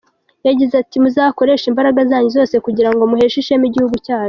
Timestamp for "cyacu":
4.05-4.19